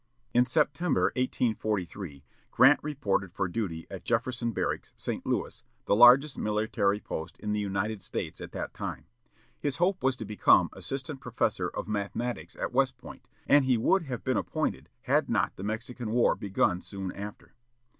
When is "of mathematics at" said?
11.69-12.73